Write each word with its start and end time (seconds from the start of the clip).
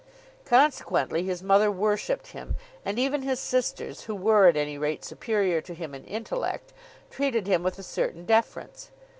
Consequently 0.45 1.21
his 1.21 1.43
mother 1.43 1.69
worshipped 1.69 2.29
him; 2.29 2.55
and 2.83 2.97
even 2.97 3.21
his 3.21 3.39
sisters, 3.39 4.05
who 4.05 4.15
were 4.15 4.47
at 4.47 4.57
any 4.57 4.75
rate 4.75 5.05
superior 5.05 5.61
to 5.61 5.75
him 5.75 5.93
in 5.93 6.03
intellect, 6.05 6.73
treated 7.11 7.45
him 7.45 7.61
with 7.61 7.77
a 7.77 7.83
certain 7.83 8.25
deference. 8.25 8.89